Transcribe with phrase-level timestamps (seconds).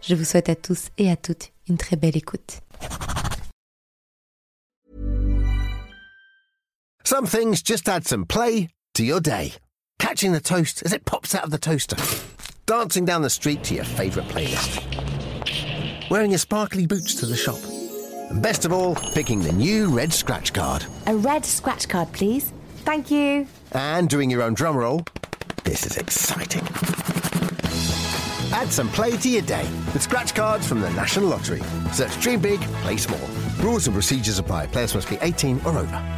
[0.00, 2.60] Je vous souhaite à tous et à toutes une très belle écoute.
[7.04, 9.54] Some things just add some play to your day.
[9.98, 11.96] Catching the toast as it pops out of the toaster.
[12.66, 14.82] Dancing down the street to your favourite playlist.
[16.10, 17.58] Wearing your sparkly boots to the shop.
[18.30, 20.84] And best of all, picking the new red scratch card.
[21.06, 22.52] A red scratch card, please.
[22.84, 23.46] Thank you.
[23.72, 25.02] And doing your own drum roll.
[25.64, 26.66] This is exciting.
[28.52, 31.62] Add some play to your day with scratch cards from the National Lottery.
[31.92, 33.20] Search Dream Big, Play Small.
[33.60, 34.66] Rules and procedures apply.
[34.68, 36.14] Players must be 18 or over.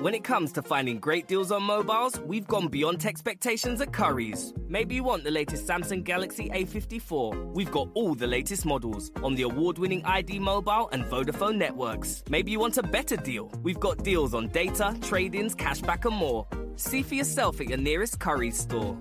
[0.00, 4.52] When it comes to finding great deals on mobiles, we've gone beyond expectations at Curry's.
[4.68, 7.52] Maybe you want the latest Samsung Galaxy A54.
[7.52, 12.22] We've got all the latest models on the award winning ID Mobile and Vodafone networks.
[12.28, 13.50] Maybe you want a better deal.
[13.62, 16.46] We've got deals on data, trade ins, cashback, and more.
[16.76, 18.96] See for yourself at your nearest Curry's store.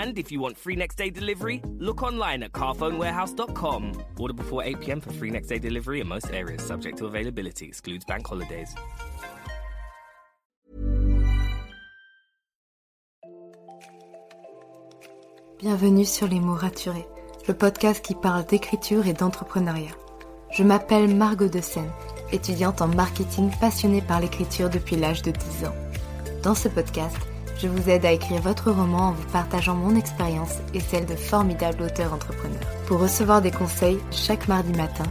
[0.00, 3.92] And if you want free next day delivery, look online at carphonewarehouse.com.
[4.18, 7.66] Order before 8 pm for free next day delivery in most areas, subject to availability,
[7.66, 8.74] excludes bank holidays.
[15.58, 17.06] Bienvenue sur Les mots raturés,
[17.46, 19.94] le podcast qui parle d'écriture et d'entrepreneuriat.
[20.50, 21.92] Je m'appelle Margot de Seine,
[22.32, 25.74] étudiante en marketing passionnée par l'écriture depuis l'âge de 10 ans.
[26.42, 27.18] Dans ce podcast,
[27.60, 31.14] je vous aide à écrire votre roman en vous partageant mon expérience et celle de
[31.14, 32.58] formidables auteurs entrepreneurs.
[32.86, 35.04] Pour recevoir des conseils chaque mardi matin,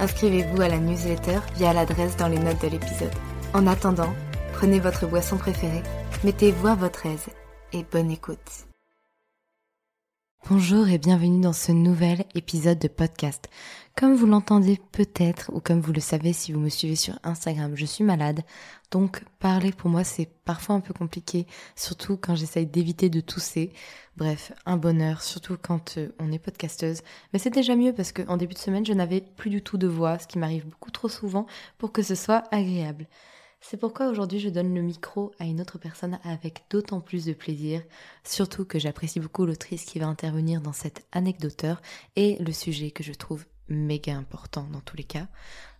[0.00, 3.14] inscrivez-vous à la newsletter via l'adresse dans les notes de l'épisode.
[3.54, 4.12] En attendant,
[4.52, 5.82] prenez votre boisson préférée,
[6.24, 7.26] mettez-vous à votre aise
[7.72, 8.66] et bonne écoute.
[10.50, 13.48] Bonjour et bienvenue dans ce nouvel épisode de podcast.
[13.96, 17.72] Comme vous l'entendez peut-être ou comme vous le savez si vous me suivez sur Instagram,
[17.74, 18.42] je suis malade.
[18.90, 21.46] Donc parler pour moi c'est parfois un peu compliqué,
[21.76, 23.72] surtout quand j'essaye d'éviter de tousser.
[24.18, 27.00] Bref, un bonheur, surtout quand euh, on est podcasteuse.
[27.32, 29.86] Mais c'est déjà mieux parce qu'en début de semaine je n'avais plus du tout de
[29.86, 31.46] voix, ce qui m'arrive beaucoup trop souvent
[31.78, 33.06] pour que ce soit agréable.
[33.66, 37.32] C'est pourquoi aujourd'hui je donne le micro à une autre personne avec d'autant plus de
[37.32, 37.80] plaisir,
[38.22, 41.80] surtout que j'apprécie beaucoup l'autrice qui va intervenir dans cette anecdoteur
[42.14, 45.28] et le sujet que je trouve méga important dans tous les cas.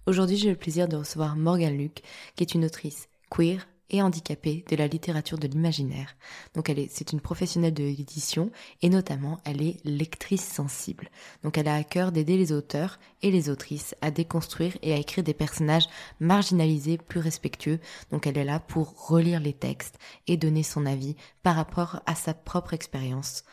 [0.06, 2.00] Aujourd'hui j'ai le plaisir de recevoir Morgane Luc,
[2.36, 6.16] qui est une autrice queer, et handicapée de la littérature de l'imaginaire.
[6.54, 8.50] Donc elle est, c'est une professionnelle de l'édition
[8.82, 11.10] et notamment elle est lectrice sensible.
[11.42, 14.98] Donc elle a à cœur d'aider les auteurs et les autrices à déconstruire et à
[14.98, 15.88] écrire des personnages
[16.20, 17.80] marginalisés plus respectueux.
[18.10, 22.14] Donc elle est là pour relire les textes et donner son avis par rapport à
[22.14, 23.44] sa propre expérience.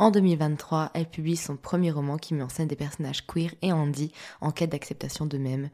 [0.00, 3.72] En 2023, elle publie son premier roman qui met en scène des personnages queer et
[3.72, 5.70] handy en quête d'acceptation d'eux-mêmes.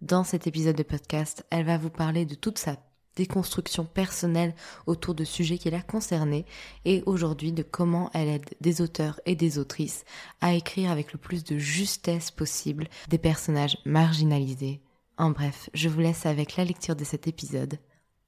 [0.00, 2.76] Dans cet épisode de podcast, elle va vous parler de toute sa
[3.16, 4.54] déconstruction personnelle
[4.86, 6.44] autour de sujets qui la concernaient
[6.84, 10.04] et aujourd'hui de comment elle aide des auteurs et des autrices
[10.40, 14.80] à écrire avec le plus de justesse possible des personnages marginalisés.
[15.18, 17.78] En bref, je vous laisse avec la lecture de cet épisode.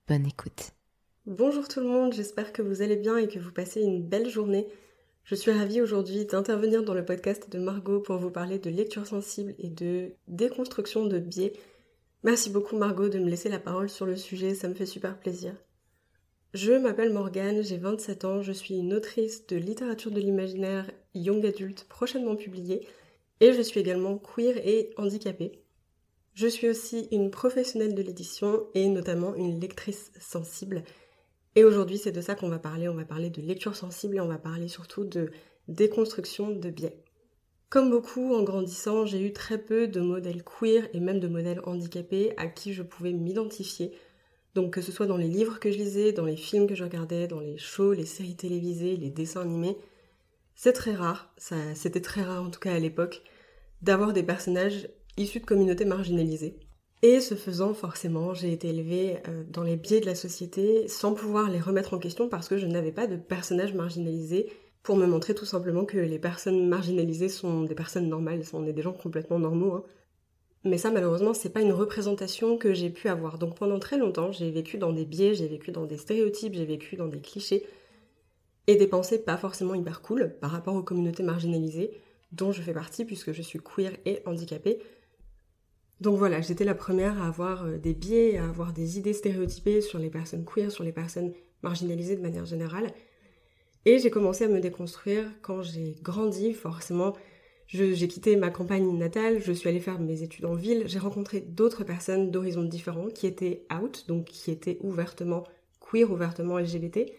[0.09, 0.71] Bonne écoute.
[1.27, 4.31] Bonjour tout le monde, j'espère que vous allez bien et que vous passez une belle
[4.31, 4.67] journée.
[5.25, 9.07] Je suis ravie aujourd'hui d'intervenir dans le podcast de Margot pour vous parler de lecture
[9.07, 11.53] sensible et de déconstruction de biais
[12.25, 15.21] Merci beaucoup Margot de me laisser la parole sur le sujet, ça me fait super
[15.21, 15.55] plaisir.
[16.53, 21.47] Je m'appelle Morgane, j'ai 27 ans, je suis une autrice de littérature de l'imaginaire young
[21.47, 22.89] adulte prochainement publiée
[23.39, 25.63] et je suis également queer et handicapée.
[26.35, 30.83] Je suis aussi une professionnelle de l'édition et notamment une lectrice sensible.
[31.55, 34.21] Et aujourd'hui c'est de ça qu'on va parler, on va parler de lecture sensible et
[34.21, 35.31] on va parler surtout de
[35.69, 36.99] déconstruction de biais.
[37.71, 41.61] Comme beaucoup, en grandissant, j'ai eu très peu de modèles queer et même de modèles
[41.65, 43.93] handicapés à qui je pouvais m'identifier.
[44.55, 46.85] Donc que ce soit dans les livres que je lisais, dans les films que je
[46.85, 49.77] regardais, dans les shows, les séries télévisées, les dessins animés,
[50.55, 53.23] c'est très rare, c'était très rare en tout cas à l'époque,
[53.83, 54.89] d'avoir des personnages
[55.19, 56.59] issus de communautés marginalisées.
[57.03, 61.15] Et ce faisant, forcément, j'ai été élevée euh, dans les biais de la société sans
[61.15, 64.51] pouvoir les remettre en question parce que je n'avais pas de personnages marginalisés
[64.89, 68.73] pour me montrer tout simplement que les personnes marginalisées sont des personnes normales, on est
[68.73, 69.75] des gens complètement normaux.
[69.75, 69.85] Hein.
[70.65, 73.37] Mais ça, malheureusement, c'est pas une représentation que j'ai pu avoir.
[73.37, 76.65] Donc pendant très longtemps, j'ai vécu dans des biais, j'ai vécu dans des stéréotypes, j'ai
[76.65, 77.67] vécu dans des clichés
[78.67, 81.91] et des pensées pas forcément hyper cool par rapport aux communautés marginalisées,
[82.33, 84.79] dont je fais partie puisque je suis queer et handicapée.
[86.01, 89.83] Donc voilà, j'étais la première à avoir euh, des biais, à avoir des idées stéréotypées
[89.83, 92.91] sur les personnes queer, sur les personnes marginalisées de manière générale.
[93.89, 97.17] Et j'ai commencé à me déconstruire quand j'ai grandi, forcément.
[97.69, 101.41] J'ai quitté ma campagne natale, je suis allée faire mes études en ville, j'ai rencontré
[101.41, 105.45] d'autres personnes d'horizons différents qui étaient out, donc qui étaient ouvertement
[105.81, 107.11] queer, ouvertement LGBT,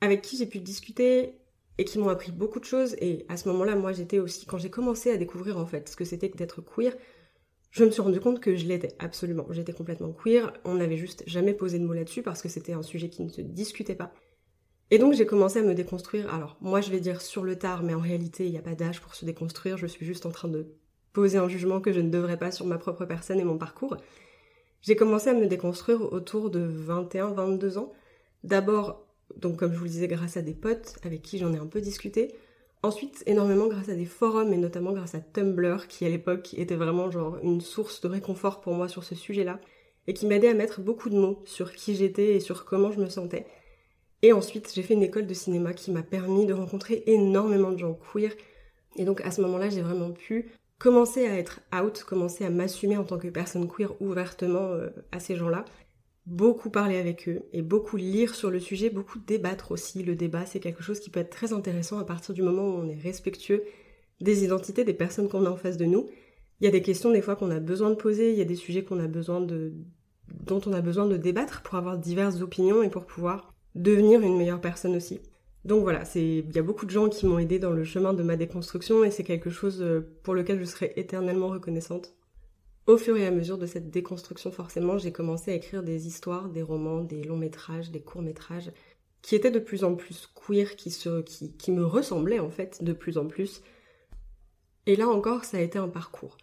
[0.00, 1.34] avec qui j'ai pu discuter
[1.78, 2.96] et qui m'ont appris beaucoup de choses.
[3.00, 5.94] Et à ce moment-là, moi j'étais aussi, quand j'ai commencé à découvrir en fait ce
[5.94, 6.96] que c'était que d'être queer,
[7.70, 9.46] je me suis rendu compte que je l'étais absolument.
[9.50, 10.52] J'étais complètement queer.
[10.64, 13.28] On n'avait juste jamais posé de mots là-dessus parce que c'était un sujet qui ne
[13.28, 14.12] se discutait pas.
[14.90, 16.32] Et donc j'ai commencé à me déconstruire.
[16.32, 18.74] Alors moi je vais dire sur le tard, mais en réalité il n'y a pas
[18.74, 19.76] d'âge pour se déconstruire.
[19.76, 20.66] Je suis juste en train de
[21.12, 23.96] poser un jugement que je ne devrais pas sur ma propre personne et mon parcours.
[24.82, 27.92] J'ai commencé à me déconstruire autour de 21-22 ans.
[28.44, 29.04] D'abord,
[29.36, 31.66] donc comme je vous le disais, grâce à des potes avec qui j'en ai un
[31.66, 32.34] peu discuté.
[32.84, 36.76] Ensuite, énormément grâce à des forums et notamment grâce à Tumblr qui à l'époque était
[36.76, 39.58] vraiment genre une source de réconfort pour moi sur ce sujet-là
[40.06, 43.00] et qui m'aidait à mettre beaucoup de mots sur qui j'étais et sur comment je
[43.00, 43.46] me sentais.
[44.22, 47.78] Et ensuite, j'ai fait une école de cinéma qui m'a permis de rencontrer énormément de
[47.78, 48.32] gens queer.
[48.96, 52.96] Et donc à ce moment-là, j'ai vraiment pu commencer à être out, commencer à m'assumer
[52.96, 55.64] en tant que personne queer ouvertement euh, à ces gens-là.
[56.26, 60.02] Beaucoup parler avec eux et beaucoup lire sur le sujet, beaucoup débattre aussi.
[60.02, 62.78] Le débat, c'est quelque chose qui peut être très intéressant à partir du moment où
[62.78, 63.64] on est respectueux
[64.20, 66.08] des identités des personnes qu'on a en face de nous.
[66.60, 68.44] Il y a des questions des fois qu'on a besoin de poser, il y a
[68.44, 69.72] des sujets qu'on a besoin de
[70.44, 74.36] dont on a besoin de débattre pour avoir diverses opinions et pour pouvoir devenir une
[74.36, 75.20] meilleure personne aussi.
[75.64, 78.22] Donc voilà, il y a beaucoup de gens qui m'ont aidé dans le chemin de
[78.22, 82.14] ma déconstruction et c'est quelque chose euh, pour lequel je serai éternellement reconnaissante.
[82.86, 86.48] Au fur et à mesure de cette déconstruction, forcément, j'ai commencé à écrire des histoires,
[86.48, 88.72] des romans, des longs métrages, des courts métrages,
[89.20, 92.82] qui étaient de plus en plus queer, qui, se, qui, qui me ressemblaient en fait
[92.82, 93.62] de plus en plus.
[94.86, 96.38] Et là encore, ça a été un parcours.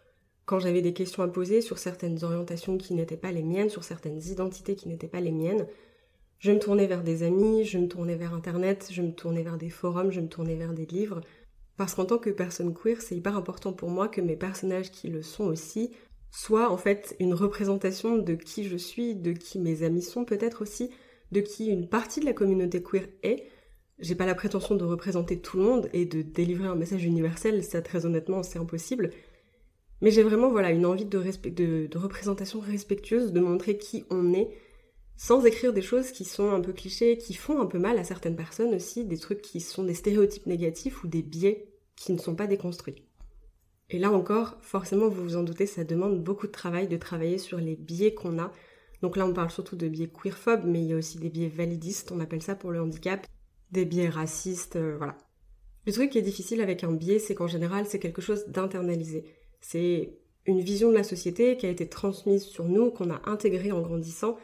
[0.46, 3.84] Quand j'avais des questions à poser sur certaines orientations qui n'étaient pas les miennes, sur
[3.84, 5.66] certaines identités qui n'étaient pas les miennes,
[6.40, 9.58] je me tournais vers des amis, je me tournais vers Internet, je me tournais vers
[9.58, 11.22] des forums, je me tournais vers des livres.
[11.78, 15.10] Parce qu'en tant que personne queer, c'est hyper important pour moi que mes personnages qui
[15.10, 15.92] le sont aussi
[16.32, 20.62] soient en fait une représentation de qui je suis, de qui mes amis sont peut-être
[20.62, 20.92] aussi,
[21.32, 23.48] de qui une partie de la communauté queer est.
[24.00, 27.64] J'ai pas la prétention de représenter tout le monde et de délivrer un message universel,
[27.64, 29.12] ça très honnêtement c'est impossible.
[30.02, 34.50] Mais j'ai vraiment voilà une envie de, représentation respectueuse, de montrer qui on est,
[35.18, 38.04] sans écrire des choses qui sont un peu clichés, qui font un peu mal à
[38.04, 42.18] certaines personnes aussi, des trucs qui sont des stéréotypes négatifs ou des biais qui ne
[42.18, 43.04] sont pas déconstruits.
[43.90, 47.38] Et là encore, forcément, vous vous en doutez, ça demande beaucoup de travail de travailler
[47.38, 48.52] sur les biais qu'on a.
[49.02, 51.48] Donc là, on parle surtout de biais queerphobes, mais il y a aussi des biais
[51.48, 53.26] validistes, on appelle ça pour le handicap,
[53.72, 55.18] des biais racistes, euh, voilà.
[55.86, 59.26] Le truc qui est difficile avec un biais, c'est qu'en général, c'est quelque chose d'internalisé.
[59.62, 60.18] C'est
[60.48, 63.82] une vision de la société qui a été transmise sur nous, qu'on a intégrée en
[63.82, 64.38] grandissant,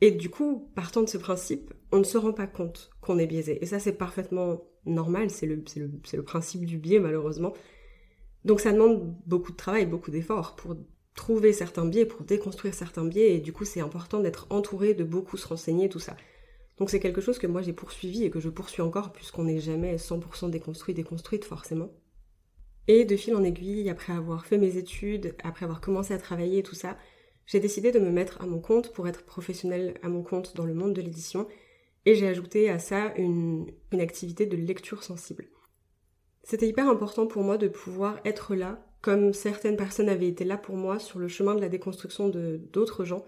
[0.00, 3.26] et du coup, partant de ce principe, on ne se rend pas compte qu'on est
[3.26, 3.62] biaisé.
[3.62, 7.54] Et ça, c'est parfaitement normal, c'est le, principe du biais, malheureusement.
[8.44, 10.76] Donc ça demande beaucoup de travail, beaucoup d'efforts pour
[11.14, 15.02] trouver certains biais, pour déconstruire certains biais, et du coup, c'est important d'être entouré, de
[15.02, 16.16] beaucoup se renseigner, tout ça.
[16.78, 19.60] Donc c'est quelque chose que moi j'ai poursuivi et que je poursuis encore, puisqu'on n'est
[19.60, 21.90] jamais 100% déconstruit, déconstruite, forcément.
[22.86, 26.62] Et de fil en aiguille, après avoir fait mes études, après avoir commencé à travailler,
[26.62, 26.98] tout ça,
[27.46, 30.66] j'ai décidé de me mettre à mon compte pour être professionnelle à mon compte dans
[30.66, 31.46] le monde de l'édition
[32.04, 35.46] et j'ai ajouté à ça une, activité de lecture sensible.
[36.42, 40.56] C'était hyper important pour moi de pouvoir être là, comme certaines personnes avaient été là
[40.56, 43.24] pour moi sur le chemin de la déconstruction de d'autres gens,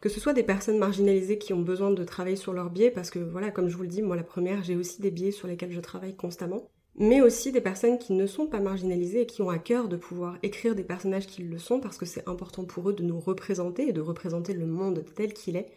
[0.00, 3.10] que ce soit des personnes marginalisées qui ont besoin de travailler sur leurs biais, parce
[3.10, 5.48] que voilà, comme je vous le dis, moi la première, j'ai aussi des biais sur
[5.48, 9.42] lesquels je travaille constamment, mais aussi des personnes qui ne sont pas marginalisées et qui
[9.42, 12.64] ont à cœur de pouvoir écrire des personnages qui le sont parce que c'est important
[12.64, 15.70] pour eux de nous représenter et de représenter le monde tel qu'il est,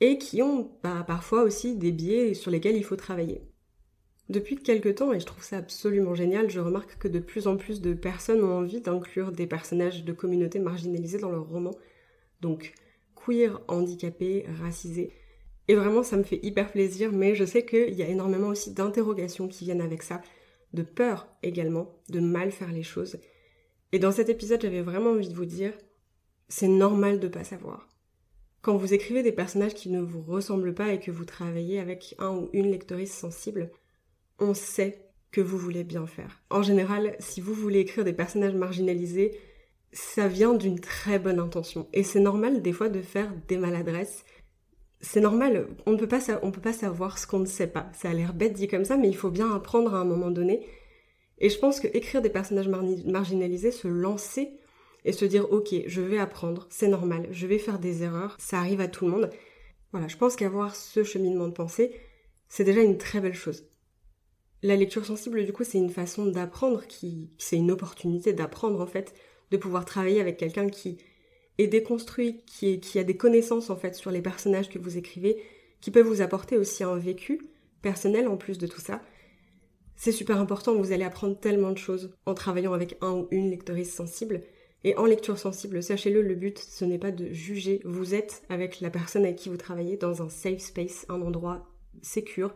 [0.00, 3.42] et qui ont bah, parfois aussi des biais sur lesquels il faut travailler.
[4.28, 7.56] Depuis quelques temps, et je trouve ça absolument génial, je remarque que de plus en
[7.56, 11.76] plus de personnes ont envie d'inclure des personnages de communautés marginalisées dans leurs romans,
[12.40, 12.74] donc
[13.14, 15.12] queer, handicapés, racisés.
[15.68, 18.72] Et vraiment, ça me fait hyper plaisir, mais je sais qu'il y a énormément aussi
[18.72, 20.20] d'interrogations qui viennent avec ça,
[20.72, 23.18] de peur également, de mal faire les choses.
[23.92, 25.72] Et dans cet épisode, j'avais vraiment envie de vous dire,
[26.48, 27.88] c'est normal de pas savoir.
[28.62, 32.14] Quand vous écrivez des personnages qui ne vous ressemblent pas et que vous travaillez avec
[32.18, 33.70] un ou une lectrice sensible,
[34.38, 36.42] on sait que vous voulez bien faire.
[36.50, 39.38] En général, si vous voulez écrire des personnages marginalisés,
[39.92, 41.88] ça vient d'une très bonne intention.
[41.92, 44.24] Et c'est normal des fois de faire des maladresses
[45.00, 47.90] c'est normal, on ne peut pas, on peut pas savoir ce qu'on ne sait pas.
[47.92, 50.30] Ça a l'air bête dit comme ça, mais il faut bien apprendre à un moment
[50.30, 50.66] donné.
[51.38, 54.58] Et je pense que écrire des personnages marginalisés, se lancer
[55.04, 58.58] et se dire ok, je vais apprendre, c'est normal, je vais faire des erreurs, ça
[58.58, 59.30] arrive à tout le monde.
[59.92, 61.94] Voilà, je pense qu'avoir ce cheminement de pensée,
[62.48, 63.68] c'est déjà une très belle chose.
[64.62, 68.86] La lecture sensible, du coup, c'est une façon d'apprendre, qui, c'est une opportunité d'apprendre en
[68.86, 69.14] fait,
[69.50, 70.98] de pouvoir travailler avec quelqu'un qui
[71.58, 75.42] est déconstruit, qui, qui a des connaissances en fait sur les personnages que vous écrivez,
[75.80, 77.48] qui peut vous apporter aussi un vécu
[77.82, 79.00] personnel en plus de tout ça.
[79.94, 83.50] C'est super important, vous allez apprendre tellement de choses en travaillant avec un ou une
[83.50, 84.42] lectrice sensible.
[84.84, 87.80] Et en lecture sensible, sachez-le, le but, ce n'est pas de juger.
[87.84, 91.66] Vous êtes avec la personne avec qui vous travaillez dans un safe space, un endroit
[92.02, 92.54] sécure,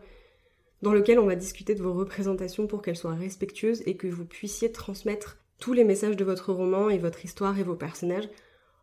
[0.81, 4.25] dans lequel on va discuter de vos représentations pour qu'elles soient respectueuses et que vous
[4.25, 8.29] puissiez transmettre tous les messages de votre roman et votre histoire et vos personnages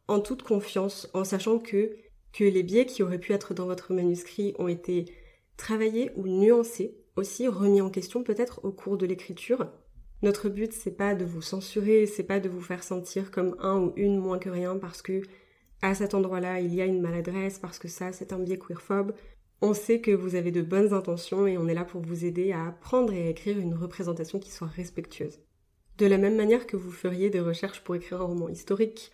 [0.09, 1.97] en toute confiance, en sachant que,
[2.41, 5.07] les biais qui auraient pu être dans votre manuscrit ont été
[5.57, 9.67] travaillés ou nuancés, aussi remis en question peut-être au cours de l'écriture.
[10.23, 13.79] Notre but c'est pas de vous censurer, c'est pas de vous faire sentir comme un
[13.81, 15.23] ou une moins que rien parce que
[15.83, 19.15] à cet endroit-là il y a une maladresse, parce que ça c'est un biais queerphobe.
[19.61, 22.53] On sait que vous avez de bonnes intentions et on est là pour vous aider
[22.53, 25.41] à apprendre et à écrire une représentation qui soit respectueuse.
[25.99, 29.11] De la même manière que vous feriez des recherches pour écrire un roman historique,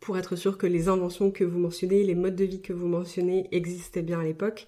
[0.00, 2.88] pour être sûr que les inventions que vous mentionnez, les modes de vie que vous
[2.88, 4.66] mentionnez existaient bien à l'époque,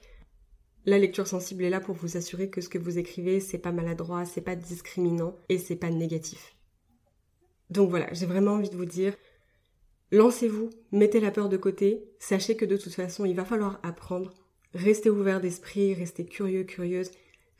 [0.85, 3.73] la lecture sensible est là pour vous assurer que ce que vous écrivez, c'est pas
[3.73, 6.57] maladroit, c'est pas discriminant et c'est pas négatif.
[7.71, 9.15] Donc voilà, j'ai vraiment envie de vous dire,
[10.11, 14.35] lancez-vous, mettez la peur de côté, sachez que de toute façon, il va falloir apprendre,
[14.75, 17.11] Restez ouvert d'esprit, restez curieux, curieuse.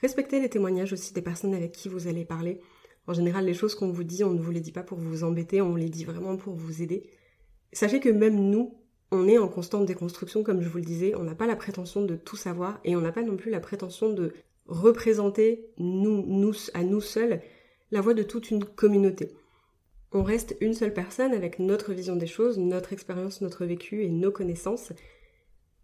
[0.01, 2.61] Respectez les témoignages aussi des personnes avec qui vous allez parler.
[3.07, 5.23] En général, les choses qu'on vous dit, on ne vous les dit pas pour vous
[5.23, 7.11] embêter, on les dit vraiment pour vous aider.
[7.73, 8.75] Sachez que même nous,
[9.11, 12.05] on est en constante déconstruction, comme je vous le disais, on n'a pas la prétention
[12.05, 14.33] de tout savoir et on n'a pas non plus la prétention de
[14.67, 17.41] représenter nous, à nous seuls
[17.91, 19.31] la voix de toute une communauté.
[20.13, 24.11] On reste une seule personne avec notre vision des choses, notre expérience, notre vécu et
[24.11, 24.93] nos connaissances,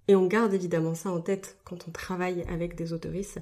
[0.07, 3.40] et on garde évidemment ça en tête quand on travaille avec des autoristes,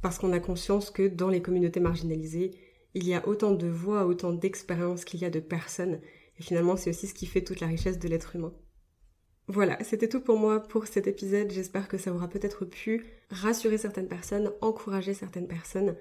[0.00, 2.52] parce qu'on a conscience que dans les communautés marginalisées,
[2.94, 6.00] il y a autant de voix, autant d'expériences qu'il y a de personnes,
[6.38, 8.52] et finalement c'est aussi ce qui fait toute la richesse de l'être humain.
[9.48, 13.76] Voilà, c'était tout pour moi pour cet épisode, j'espère que ça aura peut-être pu rassurer
[13.76, 15.96] certaines personnes, encourager certaines personnes.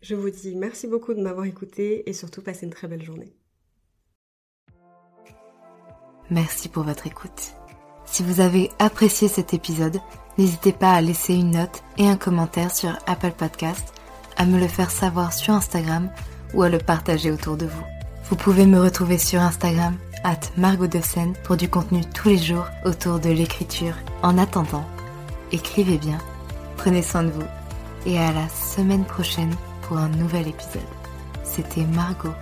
[0.00, 3.34] Je vous dis merci beaucoup de m'avoir écouté et surtout passez une très belle journée.
[6.30, 7.54] Merci pour votre écoute.
[8.04, 9.98] Si vous avez apprécié cet épisode,
[10.38, 13.92] n'hésitez pas à laisser une note et un commentaire sur Apple Podcast,
[14.36, 16.10] à me le faire savoir sur Instagram
[16.54, 17.95] ou à le partager autour de vous.
[18.28, 22.66] Vous pouvez me retrouver sur Instagram at Margot Seine pour du contenu tous les jours
[22.84, 23.94] autour de l'écriture.
[24.24, 24.84] En attendant,
[25.52, 26.18] écrivez bien,
[26.76, 27.46] prenez soin de vous
[28.04, 30.82] et à la semaine prochaine pour un nouvel épisode.
[31.44, 32.34] C'était Margot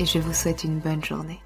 [0.00, 1.43] et je vous souhaite une bonne journée.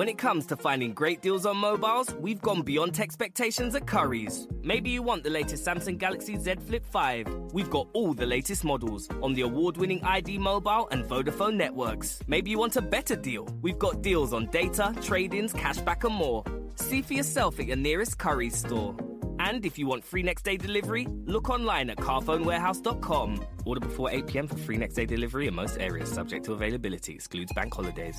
[0.00, 4.48] When it comes to finding great deals on mobiles, we've gone beyond expectations at Curry's.
[4.62, 7.52] Maybe you want the latest Samsung Galaxy Z Flip 5.
[7.52, 12.18] We've got all the latest models on the award winning ID Mobile and Vodafone networks.
[12.26, 13.46] Maybe you want a better deal.
[13.60, 16.44] We've got deals on data, trade ins, cashback, and more.
[16.76, 18.96] See for yourself at your nearest Curry's store.
[19.38, 23.44] And if you want free next day delivery, look online at carphonewarehouse.com.
[23.66, 27.12] Order before 8 pm for free next day delivery in most areas, subject to availability,
[27.12, 28.18] excludes bank holidays.